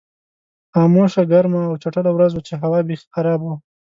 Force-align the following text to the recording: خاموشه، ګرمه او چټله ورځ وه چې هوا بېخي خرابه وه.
خاموشه، 0.73 1.23
ګرمه 1.31 1.61
او 1.69 1.73
چټله 1.83 2.11
ورځ 2.13 2.31
وه 2.33 2.41
چې 2.47 2.53
هوا 2.61 2.79
بېخي 2.87 3.07
خرابه 3.13 3.45
وه. 3.49 3.57